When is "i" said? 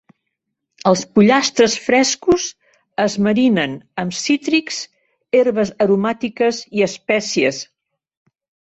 6.81-6.89